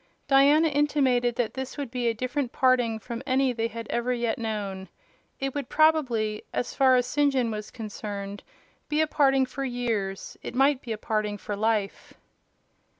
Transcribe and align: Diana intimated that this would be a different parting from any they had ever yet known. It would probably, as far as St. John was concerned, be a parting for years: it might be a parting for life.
Diana 0.27 0.67
intimated 0.69 1.35
that 1.35 1.53
this 1.53 1.77
would 1.77 1.91
be 1.91 2.07
a 2.07 2.13
different 2.15 2.51
parting 2.51 2.97
from 2.97 3.21
any 3.27 3.53
they 3.53 3.67
had 3.67 3.85
ever 3.91 4.11
yet 4.11 4.39
known. 4.39 4.89
It 5.39 5.53
would 5.53 5.69
probably, 5.69 6.43
as 6.51 6.73
far 6.73 6.95
as 6.95 7.05
St. 7.05 7.31
John 7.31 7.51
was 7.51 7.69
concerned, 7.69 8.41
be 8.89 8.99
a 9.01 9.05
parting 9.05 9.45
for 9.45 9.63
years: 9.63 10.37
it 10.41 10.55
might 10.55 10.81
be 10.81 10.91
a 10.91 10.97
parting 10.97 11.37
for 11.37 11.55
life. 11.55 12.15